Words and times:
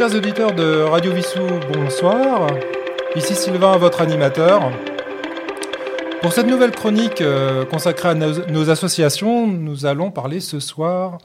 Chers 0.00 0.14
auditeurs 0.14 0.54
de 0.54 0.80
Radio 0.80 1.12
Vissou, 1.12 1.46
bonsoir. 1.74 2.46
Ici 3.16 3.34
Sylvain, 3.34 3.76
votre 3.76 4.00
animateur. 4.00 4.72
Pour 6.22 6.32
cette 6.32 6.46
nouvelle 6.46 6.70
chronique 6.70 7.20
euh, 7.20 7.66
consacrée 7.66 8.08
à 8.08 8.14
nos, 8.14 8.70
associations, 8.70 9.46
nous 9.46 9.84
allons 9.84 10.10
parler 10.10 10.40
ce 10.40 10.58
soir, 10.58 11.18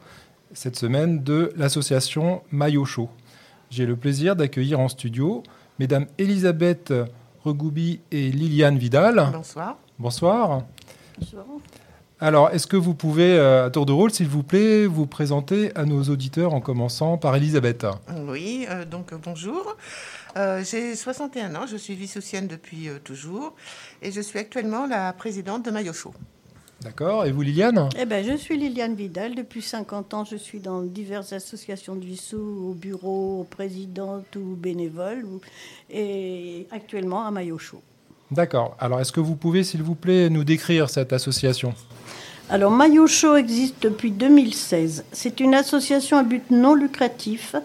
cette 0.52 0.76
semaine, 0.76 1.24
de 1.24 1.54
l'association 1.56 2.42
Maillot 2.52 2.84
Chaud. 2.84 3.08
J'ai 3.70 3.86
le 3.86 3.96
plaisir 3.96 4.36
d'accueillir 4.36 4.82
en 4.82 4.90
studio 4.90 5.42
Mesdames 5.80 6.08
Elisabeth 6.18 6.94
Regoubi 7.46 8.02
et 8.12 8.30
Liliane 8.30 8.78
Vidal. 8.78 9.30
Bonsoir. 9.32 9.78
Bonsoir. 9.98 10.64
Bonsoir. 11.18 11.46
Alors, 12.22 12.50
est-ce 12.52 12.66
que 12.66 12.78
vous 12.78 12.94
pouvez, 12.96 13.38
euh, 13.38 13.66
à 13.66 13.70
tour 13.70 13.86
de 13.86 13.92
rôle, 13.92 14.10
s'il 14.10 14.28
vous 14.30 14.42
plaît, 14.44 14.86
vous 14.86 15.06
présenter 15.06 15.76
à 15.76 15.84
nos 15.84 16.02
auditeurs 16.04 16.54
en 16.54 16.62
commençant 16.62 17.18
par 17.18 17.36
Elisabeth? 17.36 17.86
Oui, 18.28 18.66
euh, 18.70 18.86
donc 18.86 19.14
bonjour. 19.22 19.76
Euh, 20.38 20.64
J'ai 20.64 20.96
61 20.96 21.56
ans, 21.56 21.68
je 21.68 21.76
suis 21.76 21.94
vice-socienne 21.94 22.48
depuis 22.48 22.88
euh, 22.88 23.00
toujours 23.04 23.54
et 24.02 24.12
je 24.14 24.22
suis 24.22 24.40
actuellement 24.40 24.86
la 24.88 25.12
présidente 25.12 25.66
de 25.66 25.72
Maillot 25.72 25.92
Chaud. 25.94 26.14
D'accord. 26.82 27.26
Et 27.26 27.32
vous, 27.32 27.42
Liliane? 27.42 27.90
Eh 28.00 28.06
ben, 28.06 28.24
je 28.24 28.38
suis 28.38 28.58
Liliane 28.58 28.96
Vidal. 28.96 29.34
Depuis 29.36 29.62
50 29.62 30.14
ans, 30.14 30.24
je 30.24 30.36
suis 30.38 30.60
dans 30.60 30.84
diverses 30.84 31.34
associations 31.34 31.96
de 31.96 32.06
Vissou, 32.06 32.70
au 32.70 32.74
bureau, 32.74 33.46
présidente 33.50 34.36
ou 34.36 34.56
bénévole, 34.56 35.26
ou- 35.26 35.42
et 35.90 36.68
actuellement 36.72 37.26
à 37.26 37.32
Maillot 37.32 37.58
Chaud. 37.58 37.82
D'accord. 38.32 38.76
Alors, 38.80 39.00
est-ce 39.00 39.12
que 39.12 39.20
vous 39.20 39.36
pouvez, 39.36 39.64
s'il 39.64 39.84
vous 39.84 39.96
plaît, 39.96 40.30
nous 40.30 40.44
décrire 40.44 40.90
cette 40.90 41.14
association? 41.14 41.74
Alors, 42.50 42.72
Maillot 42.72 43.08
Chaud 43.08 43.36
existe 43.36 43.76
depuis 43.82 44.12
2016. 44.12 45.06
C'est 45.12 45.40
une 45.40 45.54
association 45.54 46.18
à 46.18 46.24
but 46.24 46.50
non 46.52 46.74
lucratif 46.74 47.56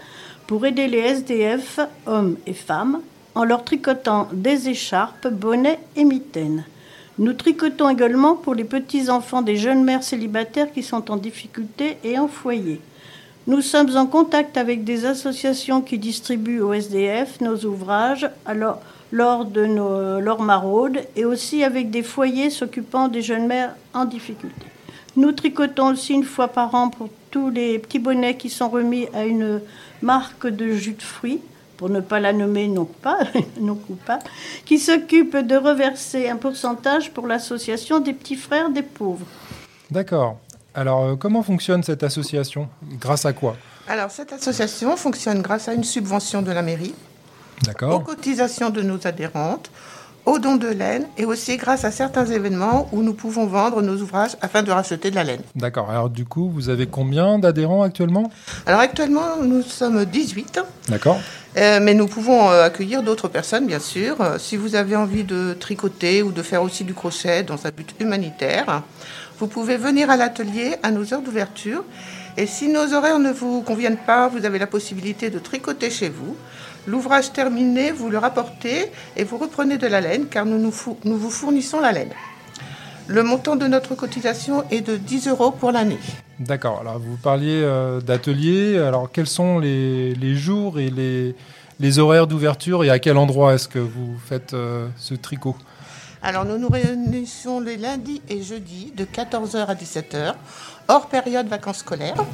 pour 0.47 0.67
aider 0.67 0.87
les 0.87 0.99
SDF, 0.99 1.81
hommes 2.07 2.37
et 2.47 2.55
femmes, 2.55 3.01
en 3.35 3.45
leur 3.45 3.65
tricotant 3.65 4.29
des 4.33 4.69
écharpes, 4.69 5.29
bonnets 5.29 5.79
et 5.97 6.05
mitaines. 6.05 6.65
Nous 7.19 7.35
tricotons 7.35 7.89
également 7.89 8.35
pour 8.35 8.55
les 8.55 8.65
petits-enfants 8.65 9.43
des 9.43 9.57
jeunes 9.57 9.85
mères 9.85 10.03
célibataires 10.03 10.73
qui 10.73 10.83
sont 10.83 11.11
en 11.11 11.17
difficulté 11.17 11.99
et 12.03 12.19
en 12.19 12.29
foyer. 12.29 12.81
Nous 13.51 13.63
sommes 13.63 13.97
en 13.97 14.07
contact 14.07 14.57
avec 14.57 14.85
des 14.85 15.07
associations 15.07 15.83
qui 15.83 15.99
distribuent 15.99 16.61
aux 16.61 16.73
SDF 16.73 17.41
nos 17.41 17.57
ouvrages 17.65 18.31
alors, 18.47 18.81
lors 19.11 19.45
de 19.45 19.67
nos, 19.67 20.21
leurs 20.21 20.41
maraudes 20.41 21.01
et 21.17 21.25
aussi 21.25 21.65
avec 21.65 21.91
des 21.91 22.05
foyers 22.05 22.51
s'occupant 22.51 23.09
des 23.09 23.23
jeunes 23.23 23.49
mères 23.49 23.75
en 23.93 24.05
difficulté. 24.05 24.67
Nous 25.17 25.33
tricotons 25.33 25.89
aussi 25.89 26.15
une 26.15 26.23
fois 26.23 26.47
par 26.47 26.77
an 26.77 26.91
pour 26.91 27.09
tous 27.33 27.51
les 27.51 27.81
petits 27.81 27.99
bonnets 27.99 28.37
qui 28.37 28.51
sont 28.51 28.69
remis 28.69 29.09
à 29.15 29.25
une 29.25 29.61
marque 30.01 30.47
de 30.47 30.71
jus 30.71 30.93
de 30.93 31.03
fruits, 31.03 31.41
pour 31.77 31.91
ne 31.91 31.99
pas 31.99 32.21
la 32.21 32.33
nommer 32.33 32.69
non 32.69 32.85
pas, 32.85 33.19
non 33.61 33.75
coupable, 33.75 34.23
qui 34.65 34.79
s'occupe 34.79 35.37
de 35.37 35.57
reverser 35.57 36.29
un 36.29 36.37
pourcentage 36.37 37.11
pour 37.11 37.27
l'association 37.27 37.99
des 37.99 38.13
petits 38.13 38.37
frères 38.37 38.71
des 38.71 38.83
pauvres. 38.83 39.27
D'accord. 39.91 40.39
Alors, 40.75 41.05
euh, 41.05 41.17
comment 41.17 41.43
fonctionne 41.43 41.83
cette 41.83 42.03
association? 42.03 42.69
Grâce 43.01 43.25
à 43.27 43.33
quoi? 43.33 43.57
Alors 43.91 44.13
cette 44.13 44.33
association 44.33 44.97
fonctionne 44.97 45.43
grâce 45.43 45.67
à 45.67 45.75
une 45.75 45.83
subvention 45.83 46.43
de 46.43 46.53
la 46.53 46.63
mairie, 46.63 46.95
aux 47.83 47.99
cotisations 47.99 48.71
de 48.71 48.83
nos 48.83 49.05
adhérentes, 49.05 49.69
aux 50.31 50.39
dons 50.39 50.55
de 50.55 50.69
laine 50.69 51.07
et 51.19 51.25
aussi 51.25 51.57
grâce 51.57 51.85
à 51.85 51.91
certains 51.91 52.25
événements 52.25 52.89
où 52.93 53.03
nous 53.03 53.15
pouvons 53.15 53.47
vendre 53.47 53.83
nos 53.83 53.97
ouvrages 53.97 54.37
afin 54.41 54.63
de 54.63 54.71
racheter 54.71 55.11
de 55.11 55.17
la 55.17 55.25
laine. 55.25 55.41
D'accord. 55.57 55.91
Alors, 55.91 56.09
du 56.09 56.25
coup, 56.25 56.49
vous 56.49 56.69
avez 56.69 56.87
combien 56.87 57.41
d'adhérents 57.41 57.83
actuellement? 57.83 58.31
Alors 58.65 58.79
actuellement 58.79 59.39
nous 59.43 59.63
sommes 59.63 60.05
18 60.05 60.61
D'accord. 60.89 61.19
Euh, 61.57 61.81
mais 61.83 61.95
nous 61.95 62.07
pouvons 62.07 62.49
euh, 62.49 62.65
accueillir 62.65 63.03
d'autres 63.03 63.27
personnes, 63.27 63.67
bien 63.67 63.81
sûr. 63.81 64.21
Euh, 64.21 64.39
si 64.39 64.57
vous 64.57 64.77
avez 64.77 64.95
envie 64.95 65.25
de 65.25 65.57
tricoter 65.59 66.23
ou 66.23 66.31
de 66.31 66.43
faire 66.43 66.63
aussi 66.63 66.85
du 66.85 66.95
crochet 66.95 67.43
dans 67.43 67.67
un 67.67 67.71
but 67.71 67.93
humanitaire, 67.99 68.85
vous 69.41 69.49
pouvez 69.49 69.77
venir 69.77 70.11
à 70.11 70.17
l'atelier 70.17 70.77
à 70.85 70.93
nos 70.93 71.13
heures 71.13 71.23
d'ouverture. 71.23 71.83
Et 72.37 72.47
si 72.47 72.69
nos 72.69 72.95
horaires 72.95 73.19
ne 73.19 73.33
vous 73.33 73.63
conviennent 73.63 73.97
pas, 73.97 74.29
vous 74.29 74.45
avez 74.45 74.61
la 74.61 74.69
possibilité 74.69 75.29
de 75.29 75.41
tricoter 75.41 75.91
chez 75.91 76.09
vous. 76.09 76.37
L'ouvrage 76.87 77.33
terminé, 77.33 77.93
vous 77.93 78.09
le 78.09 78.19
rapportez 78.19 78.91
et 79.17 79.25
vous 79.25 79.37
reprenez 79.37 79.79
de 79.79 79.87
la 79.87 80.01
laine, 80.01 80.27
car 80.27 80.47
nous, 80.47 80.59
nous, 80.59 81.17
vous 81.17 81.31
fournissons 81.31 81.81
la 81.81 81.93
laine. 81.93 82.11
Le 83.07 83.23
montant 83.23 83.57
de 83.57 83.67
notre 83.67 83.95
cotisation 83.95 84.65
est 84.71 84.81
de 84.81 84.97
10 84.97 85.29
euros 85.29 85.51
pour 85.51 85.73
l'année. 85.73 85.99
D'accord. 86.39 86.79
Alors, 86.81 86.99
vous 86.99 87.17
parliez 87.17 87.61
euh, 87.63 88.01
d'atelier. 88.01 88.79
Alors, 88.79 89.11
quels 89.13 89.27
sont 89.27 89.59
les, 89.59 90.15
les 90.15 90.37
jours 90.37 90.79
et 90.79 90.91
les, 90.91 91.35
les 91.81 91.99
horaires 91.99 92.27
d'ouverture 92.27 92.85
et 92.85 92.91
à 92.91 92.99
quel 92.99 93.17
endroit 93.17 93.55
est-ce 93.55 93.69
que 93.69 93.79
vous 93.79 94.17
faites 94.25 94.55
euh, 94.55 94.87
ce 94.97 95.15
tricot? 95.15 95.57
Alors, 96.23 96.45
nous 96.45 96.59
nous 96.59 96.69
réunissons 96.69 97.61
les 97.61 97.77
lundis 97.77 98.21
et 98.29 98.43
jeudis 98.43 98.93
de 98.95 99.05
14h 99.05 99.67
à 99.67 99.75
17h, 99.75 100.35
hors 100.89 101.07
période 101.09 101.49
vacances 101.49 101.79
scolaires. 101.79 102.25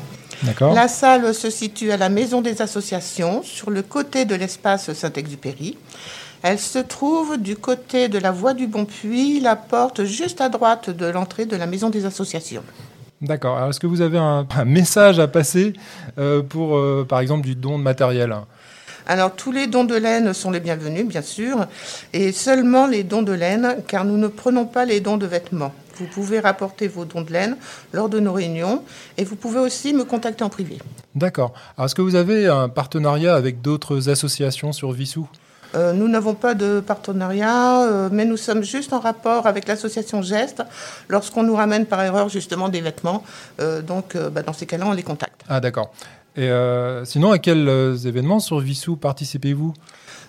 D'accord. 0.42 0.74
La 0.74 0.88
salle 0.88 1.32
se 1.32 1.50
situe 1.50 1.92
à 1.92 1.96
la 1.96 2.08
Maison 2.08 2.42
des 2.42 2.60
Associations, 2.60 3.42
sur 3.42 3.70
le 3.70 3.82
côté 3.82 4.24
de 4.24 4.34
l'espace 4.34 4.92
Saint-Exupéry. 4.92 5.78
Elle 6.42 6.58
se 6.58 6.78
trouve 6.78 7.38
du 7.38 7.56
côté 7.56 8.08
de 8.08 8.18
la 8.18 8.32
voie 8.32 8.54
du 8.54 8.66
Bon 8.66 8.84
Puits, 8.84 9.40
la 9.40 9.56
porte 9.56 10.04
juste 10.04 10.40
à 10.40 10.48
droite 10.48 10.90
de 10.90 11.06
l'entrée 11.06 11.46
de 11.46 11.56
la 11.56 11.66
Maison 11.66 11.88
des 11.88 12.04
Associations. 12.04 12.64
D'accord. 13.20 13.56
Alors, 13.56 13.70
est-ce 13.70 13.80
que 13.80 13.86
vous 13.86 14.00
avez 14.00 14.18
un, 14.18 14.46
un 14.56 14.64
message 14.64 15.18
à 15.18 15.28
passer 15.28 15.72
euh, 16.18 16.42
pour, 16.42 16.76
euh, 16.76 17.06
par 17.08 17.20
exemple, 17.20 17.46
du 17.46 17.54
don 17.54 17.78
de 17.78 17.84
matériel? 17.84 18.34
Alors, 19.08 19.36
tous 19.36 19.52
les 19.52 19.68
dons 19.68 19.84
de 19.84 19.94
laine 19.94 20.32
sont 20.32 20.50
les 20.50 20.58
bienvenus, 20.58 21.06
bien 21.06 21.22
sûr, 21.22 21.66
et 22.12 22.32
seulement 22.32 22.88
les 22.88 23.04
dons 23.04 23.22
de 23.22 23.32
laine, 23.32 23.76
car 23.86 24.04
nous 24.04 24.16
ne 24.16 24.26
prenons 24.26 24.66
pas 24.66 24.84
les 24.84 24.98
dons 24.98 25.16
de 25.16 25.26
vêtements. 25.26 25.72
Vous 25.98 26.06
pouvez 26.06 26.40
rapporter 26.40 26.88
vos 26.88 27.04
dons 27.04 27.22
de 27.22 27.32
laine 27.32 27.56
lors 27.92 28.08
de 28.08 28.18
nos 28.18 28.32
réunions, 28.32 28.82
et 29.16 29.24
vous 29.24 29.36
pouvez 29.36 29.60
aussi 29.60 29.94
me 29.94 30.04
contacter 30.04 30.42
en 30.42 30.48
privé. 30.48 30.78
D'accord. 31.14 31.54
Alors, 31.76 31.86
est-ce 31.86 31.94
que 31.94 32.02
vous 32.02 32.16
avez 32.16 32.48
un 32.48 32.68
partenariat 32.68 33.36
avec 33.36 33.62
d'autres 33.62 34.08
associations 34.08 34.72
sur 34.72 34.90
Vissou? 34.90 35.28
Euh, 35.76 35.92
nous 35.92 36.08
n'avons 36.08 36.34
pas 36.34 36.54
de 36.54 36.80
partenariat, 36.80 37.82
euh, 37.82 38.08
mais 38.10 38.24
nous 38.24 38.36
sommes 38.36 38.62
juste 38.62 38.92
en 38.92 39.00
rapport 39.00 39.46
avec 39.46 39.68
l'association 39.68 40.22
Geste 40.22 40.62
lorsqu'on 41.08 41.42
nous 41.42 41.54
ramène 41.54 41.86
par 41.86 42.02
erreur 42.02 42.28
justement 42.28 42.68
des 42.68 42.80
vêtements. 42.80 43.22
Euh, 43.60 43.82
donc, 43.82 44.16
bah, 44.16 44.42
dans 44.42 44.52
ces 44.52 44.66
cas-là, 44.66 44.86
on 44.86 44.92
les 44.92 45.02
contacte. 45.02 45.42
Ah, 45.48 45.60
d'accord. 45.60 45.92
Et 46.36 46.48
euh, 46.50 47.04
sinon, 47.04 47.30
à 47.32 47.38
quels 47.38 47.68
euh, 47.68 47.96
événements 47.96 48.40
sur 48.40 48.58
Vissou 48.60 48.96
participez-vous? 48.96 49.72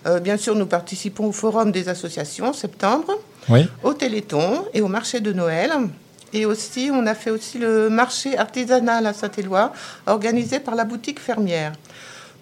Euh, 0.06 0.20
bien 0.20 0.36
sûr, 0.36 0.54
nous 0.54 0.66
participons 0.66 1.26
au 1.26 1.32
forum 1.32 1.70
des 1.72 1.88
associations 1.88 2.46
en 2.48 2.52
septembre, 2.52 3.12
Oui. 3.48 3.66
au 3.82 3.92
Téléthon 3.94 4.64
et 4.72 4.80
au 4.80 4.88
marché 4.88 5.20
de 5.20 5.32
Noël. 5.32 5.70
Et 6.32 6.46
aussi, 6.46 6.90
on 6.92 7.06
a 7.06 7.14
fait 7.14 7.30
aussi 7.30 7.58
le 7.58 7.88
marché 7.90 8.36
artisanal 8.38 9.06
à 9.06 9.12
Saint-Éloi, 9.12 9.72
organisé 10.06 10.60
par 10.60 10.74
la 10.74 10.84
boutique 10.84 11.20
fermière. 11.20 11.72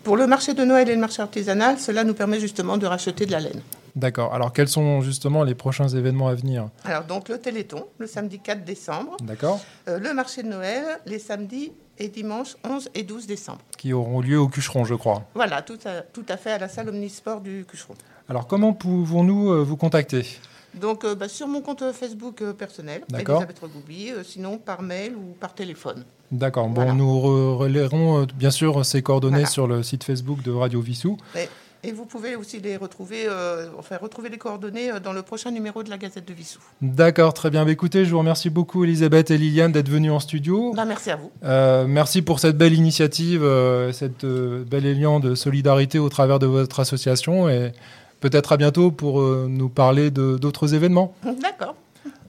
Pour 0.04 0.16
le 0.16 0.26
marché 0.26 0.54
de 0.54 0.64
Noël 0.64 0.88
et 0.88 0.94
le 0.94 1.00
marché 1.00 1.22
artisanal, 1.22 1.78
cela 1.78 2.04
nous 2.04 2.14
permet 2.14 2.38
justement 2.38 2.76
de 2.76 2.86
racheter 2.86 3.26
de 3.26 3.32
la 3.32 3.40
laine. 3.40 3.60
D'accord. 3.96 4.34
Alors, 4.34 4.52
quels 4.52 4.68
sont 4.68 5.00
justement 5.00 5.42
les 5.42 5.54
prochains 5.54 5.88
événements 5.88 6.28
à 6.28 6.34
venir? 6.34 6.68
Alors 6.84 7.04
donc 7.04 7.28
le 7.28 7.38
Téléthon, 7.38 7.86
le 7.98 8.06
samedi 8.06 8.38
4 8.38 8.62
décembre, 8.64 9.16
D'accord. 9.22 9.58
Euh, 9.88 9.98
le 9.98 10.12
marché 10.12 10.42
de 10.42 10.48
Noël, 10.48 10.84
les 11.06 11.18
samedis 11.18 11.72
et 11.98 12.08
dimanches 12.08 12.56
11 12.68 12.90
et 12.94 13.02
12 13.02 13.26
décembre. 13.26 13.60
Qui 13.78 13.92
auront 13.92 14.20
lieu 14.20 14.38
au 14.38 14.48
Cucheron, 14.48 14.84
je 14.84 14.94
crois. 14.94 15.24
Voilà, 15.34 15.62
tout 15.62 15.78
à, 15.84 16.02
tout 16.02 16.24
à 16.28 16.36
fait 16.36 16.52
à 16.52 16.58
la 16.58 16.68
salle 16.68 16.88
Omnisport 16.88 17.40
du 17.40 17.64
Cucheron. 17.68 17.94
Alors, 18.28 18.46
comment 18.46 18.72
pouvons-nous 18.72 19.50
euh, 19.52 19.62
vous 19.62 19.76
contacter? 19.76 20.26
Donc 20.74 21.04
euh, 21.04 21.14
bah, 21.14 21.28
sur 21.28 21.48
mon 21.48 21.62
compte 21.62 21.82
Facebook 21.92 22.42
euh, 22.42 22.52
personnel, 22.52 23.02
D'accord. 23.08 23.36
Elisabeth 23.36 23.58
Regoubi, 23.60 24.10
euh, 24.10 24.22
sinon 24.22 24.58
par 24.58 24.82
mail 24.82 25.14
ou 25.16 25.32
par 25.40 25.54
téléphone. 25.54 26.04
D'accord. 26.30 26.66
Bon, 26.68 26.74
Voilà. 26.74 26.92
nous 26.92 27.06
re- 27.18 27.54
relayerons 27.56 28.26
bien 28.34 28.50
sûr 28.50 28.84
ces 28.84 29.00
coordonnées 29.00 29.36
Voilà. 29.36 29.48
sur 29.48 29.66
le 29.66 29.82
site 29.82 30.04
Facebook 30.04 30.42
de 30.42 30.50
Radio 30.52 30.80
Vissou. 30.80 31.16
Et, 31.34 31.48
et 31.82 31.92
vous 31.92 32.04
pouvez 32.04 32.36
aussi 32.36 32.58
les 32.60 32.76
retrouver, 32.76 33.24
euh, 33.26 33.68
enfin 33.78 33.96
retrouver 34.00 34.28
les 34.28 34.38
coordonnées 34.38 34.90
euh, 34.90 35.00
dans 35.00 35.12
le 35.12 35.22
prochain 35.22 35.50
numéro 35.50 35.82
de 35.82 35.90
la 35.90 35.98
Gazette 35.98 36.26
de 36.26 36.34
Vissou. 36.34 36.60
D'accord, 36.82 37.34
très 37.34 37.50
bien. 37.50 37.64
Bah, 37.64 37.70
écoutez, 37.70 38.04
je 38.04 38.10
vous 38.10 38.18
remercie 38.18 38.50
beaucoup, 38.50 38.84
Elisabeth 38.84 39.30
et 39.30 39.38
Liliane, 39.38 39.72
d'être 39.72 39.88
venues 39.88 40.10
en 40.10 40.20
studio. 40.20 40.72
Bah, 40.74 40.84
merci 40.84 41.10
à 41.10 41.16
vous. 41.16 41.30
Euh, 41.44 41.86
merci 41.86 42.22
pour 42.22 42.40
cette 42.40 42.58
belle 42.58 42.74
initiative, 42.74 43.42
euh, 43.42 43.92
cette 43.92 44.24
euh, 44.24 44.64
bel 44.64 44.86
élan 44.86 45.20
de 45.20 45.34
solidarité 45.34 45.98
au 45.98 46.08
travers 46.08 46.38
de 46.38 46.46
votre 46.46 46.80
association 46.80 47.48
et 47.48 47.72
peut-être 48.20 48.52
à 48.52 48.56
bientôt 48.56 48.90
pour 48.90 49.20
nous 49.20 49.68
parler 49.68 50.10
d'autres 50.10 50.74
événements. 50.74 51.14
D'accord. 51.24 51.74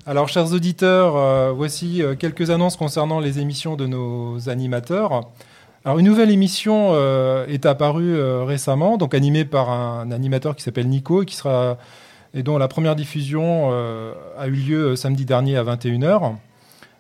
Alors, 0.05 0.29
chers 0.29 0.53
auditeurs, 0.53 1.53
voici 1.55 2.01
quelques 2.19 2.49
annonces 2.49 2.75
concernant 2.77 3.19
les 3.19 3.39
émissions 3.39 3.75
de 3.75 3.87
nos 3.87 4.49
animateurs. 4.49 5.29
Alors, 5.87 5.99
une 5.99 6.05
nouvelle 6.05 6.31
émission 6.31 6.89
euh, 6.95 7.47
est 7.47 7.65
apparue 7.65 8.13
euh, 8.13 8.43
récemment, 8.43 8.97
donc 8.97 9.13
animée 9.13 9.45
par 9.45 9.69
un 9.69 10.11
animateur 10.11 10.53
qui 10.57 10.61
s'appelle 10.61 10.89
Nico 10.89 11.23
et 11.23 11.25
qui 11.25 11.37
dont 12.43 12.57
la 12.57 12.67
première 12.67 12.93
diffusion 12.93 13.69
euh, 13.71 14.13
a 14.37 14.47
eu 14.47 14.51
lieu 14.51 14.97
samedi 14.97 15.23
dernier 15.23 15.55
à 15.55 15.63
21h. 15.63 16.33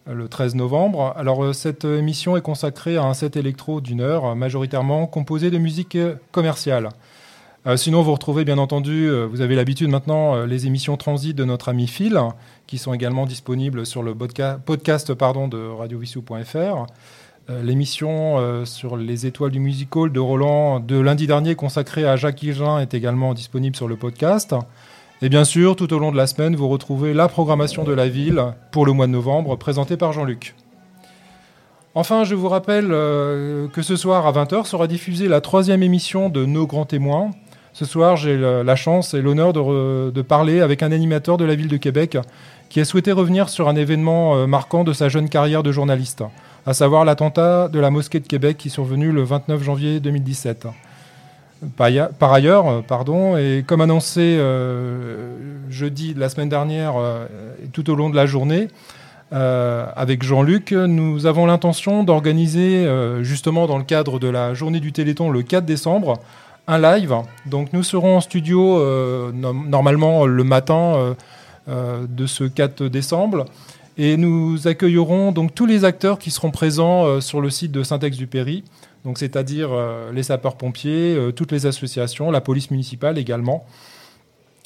le 0.09 0.29
13 0.29 0.55
novembre. 0.55 1.13
Alors 1.17 1.53
cette 1.53 1.83
émission 1.83 2.37
est 2.37 2.41
consacrée 2.41 2.95
à 2.95 3.03
un 3.03 3.13
set 3.13 3.35
électro 3.35 3.81
d'une 3.81 3.99
heure, 3.99 4.37
majoritairement 4.37 5.05
composé 5.05 5.51
de 5.51 5.57
musique 5.57 5.97
commerciale. 6.31 6.87
sinon, 7.75 8.03
vous 8.03 8.13
retrouvez 8.13 8.45
bien 8.45 8.57
entendu, 8.57 9.11
vous 9.29 9.41
avez 9.41 9.57
l'habitude 9.57 9.89
maintenant, 9.89 10.45
les 10.45 10.65
émissions 10.65 10.95
transit 10.95 11.35
de 11.35 11.43
notre 11.43 11.67
ami 11.67 11.87
Phil, 11.87 12.17
qui 12.67 12.77
sont 12.77 12.93
également 12.93 13.25
disponibles 13.25 13.85
sur 13.85 14.01
le 14.01 14.15
podcast 14.15 15.11
de 15.11 15.75
radiovissou.fr. 15.77 16.85
Euh, 17.49 17.63
l'émission 17.63 18.39
euh, 18.39 18.65
sur 18.65 18.97
les 18.97 19.25
étoiles 19.25 19.51
du 19.51 19.61
musical 19.61 20.11
de 20.11 20.19
Roland 20.19 20.81
de 20.81 20.99
lundi 20.99 21.27
dernier 21.27 21.55
consacrée 21.55 22.05
à 22.05 22.17
Jacques 22.17 22.43
Higelin 22.43 22.79
est 22.79 22.93
également 22.93 23.33
disponible 23.33 23.73
sur 23.73 23.87
le 23.87 23.95
podcast. 23.95 24.53
Et 25.21 25.29
bien 25.29 25.45
sûr, 25.45 25.77
tout 25.77 25.93
au 25.93 25.99
long 25.99 26.11
de 26.11 26.17
la 26.17 26.27
semaine, 26.27 26.57
vous 26.57 26.67
retrouvez 26.67 27.13
la 27.13 27.29
programmation 27.29 27.85
de 27.85 27.93
la 27.93 28.09
ville 28.09 28.43
pour 28.71 28.85
le 28.85 28.91
mois 28.91 29.07
de 29.07 29.13
novembre 29.13 29.55
présentée 29.55 29.95
par 29.95 30.11
Jean-Luc. 30.11 30.55
Enfin, 31.95 32.25
je 32.25 32.35
vous 32.35 32.49
rappelle 32.49 32.89
euh, 32.91 33.69
que 33.69 33.81
ce 33.81 33.95
soir 33.95 34.27
à 34.27 34.33
20h 34.33 34.65
sera 34.65 34.87
diffusée 34.87 35.29
la 35.29 35.39
troisième 35.39 35.83
émission 35.83 36.27
de 36.27 36.45
Nos 36.45 36.67
grands 36.67 36.85
témoins. 36.85 37.31
Ce 37.71 37.85
soir, 37.85 38.17
j'ai 38.17 38.35
la 38.37 38.75
chance 38.75 39.13
et 39.13 39.21
l'honneur 39.21 39.53
de, 39.53 40.09
de, 40.09 40.21
parler 40.23 40.61
avec 40.61 40.81
un 40.81 40.91
animateur 40.91 41.37
de 41.37 41.45
la 41.45 41.53
ville 41.53 41.67
de 41.67 41.77
Québec 41.77 42.17
qui 42.69 42.79
a 42.79 42.85
souhaité 42.85 43.11
revenir 43.11 43.49
sur 43.49 43.69
un 43.69 43.75
événement 43.75 44.47
marquant 44.47 44.83
de 44.83 44.93
sa 44.93 45.09
jeune 45.09 45.29
carrière 45.29 45.61
de 45.61 45.71
journaliste 45.71 46.23
à 46.67 46.73
savoir 46.73 47.05
l'attentat 47.05 47.69
de 47.69 47.79
la 47.79 47.89
mosquée 47.89 48.19
de 48.19 48.27
Québec 48.27 48.57
qui 48.57 48.67
est 48.67 48.71
survenu 48.71 49.13
le 49.13 49.23
29 49.23 49.63
janvier 49.63 50.01
2017. 50.01 50.67
Par 51.77 52.33
ailleurs, 52.33 52.67
euh, 52.67 52.81
pardon, 52.85 53.37
et 53.37 53.63
comme 53.65 53.79
annoncé 53.79 54.35
euh, 54.37 55.37
jeudi 55.69 56.13
la 56.13 56.27
semaine 56.27 56.49
dernière 56.49 56.95
euh, 56.97 57.25
tout 57.71 57.89
au 57.89 57.95
long 57.95 58.09
de 58.09 58.17
la 58.17 58.25
journée, 58.25 58.67
avec 59.31 60.23
Jean-Luc, 60.23 60.71
nous 60.71 61.25
avons 61.25 61.45
l'intention 61.47 62.05
d'organiser, 62.05 62.87
justement 63.23 63.67
dans 63.67 63.77
le 63.77 63.83
cadre 63.83 64.19
de 64.19 64.29
la 64.29 64.53
journée 64.53 64.79
du 64.79 64.93
Téléthon 64.93 65.29
le 65.29 65.41
4 65.41 65.65
décembre, 65.65 66.13
un 66.65 66.79
live. 66.79 67.13
Donc 67.45 67.73
nous 67.73 67.83
serons 67.83 68.15
en 68.15 68.21
studio 68.21 68.81
normalement 69.33 70.25
le 70.25 70.43
matin 70.45 71.13
de 71.67 72.25
ce 72.25 72.45
4 72.45 72.83
décembre. 72.83 73.47
Et 73.99 74.15
nous 74.15 74.67
accueillerons 74.67 75.31
donc 75.31 75.55
tous 75.55 75.65
les 75.65 75.83
acteurs 75.83 76.19
qui 76.19 76.29
seront 76.29 76.51
présents 76.51 77.05
euh, 77.05 77.19
sur 77.19 77.41
le 77.41 77.49
site 77.49 77.71
de 77.71 77.81
Syntex-du-Péry, 77.81 78.63
donc 79.03 79.17
c'est-à-dire 79.17 79.69
euh, 79.71 80.11
les 80.11 80.21
sapeurs-pompiers, 80.21 81.15
euh, 81.15 81.31
toutes 81.31 81.51
les 81.51 81.65
associations, 81.65 82.29
la 82.29 82.41
police 82.41 82.69
municipale 82.69 83.17
également. 83.17 83.65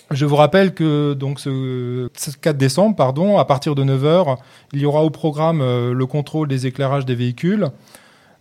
Je 0.10 0.26
vous 0.26 0.36
rappelle 0.36 0.74
que 0.74 1.14
donc 1.14 1.40
ce 1.40 2.10
4 2.42 2.58
décembre, 2.58 2.98
pardon, 2.98 3.38
à 3.38 3.46
partir 3.46 3.74
de 3.74 3.86
9h, 3.86 4.36
il 4.74 4.82
y 4.82 4.86
aura 4.86 5.06
au 5.06 5.10
programme 5.10 5.60
le 5.94 6.06
contrôle 6.06 6.50
des 6.50 6.68
éclairages 6.68 7.06
des 7.06 7.16
véhicules, 7.16 7.70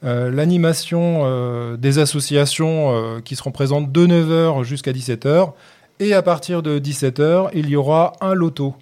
l'animation 0.02 1.76
des 1.76 2.00
associations 2.00 3.20
qui 3.24 3.36
seront 3.36 3.52
présentes 3.52 3.92
de 3.92 4.04
9h 4.04 4.64
jusqu'à 4.64 4.90
17h, 4.90 5.52
et 6.00 6.12
à 6.12 6.22
partir 6.22 6.60
de 6.64 6.80
17h, 6.80 7.50
il 7.54 7.68
y 7.68 7.76
aura 7.76 8.14
un 8.20 8.34
loto 8.34 8.74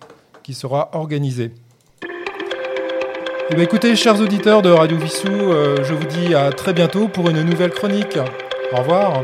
qui 0.43 0.54
sera 0.54 0.88
organisé. 0.94 1.52
Eh 3.50 3.55
bien, 3.55 3.65
écoutez, 3.65 3.97
chers 3.97 4.21
auditeurs 4.21 4.61
de 4.61 4.69
Radio 4.69 4.99
Vissou, 4.99 5.27
euh, 5.27 5.83
je 5.83 5.95
vous 5.95 6.05
dis 6.05 6.35
à 6.35 6.53
très 6.53 6.75
bientôt 6.75 7.09
pour 7.09 7.31
une 7.31 7.43
nouvelle 7.43 7.71
chronique. 7.71 8.19
Au 8.73 8.77
revoir. 8.77 9.23